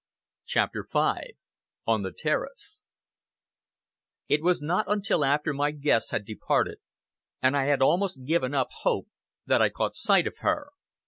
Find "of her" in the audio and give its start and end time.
10.25-10.69